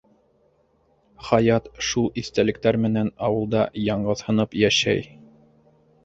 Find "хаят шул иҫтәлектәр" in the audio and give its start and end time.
1.25-2.79